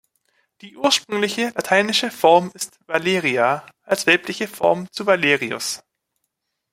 Die 0.61 0.77
ursprüngliche 0.77 1.49
lateinische 1.49 2.09
Form 2.09 2.49
ist 2.55 2.79
Valeria, 2.87 3.67
als 3.83 4.07
weibliche 4.07 4.47
Form 4.47 4.87
zu 4.91 5.05
Valerius. 5.05 5.83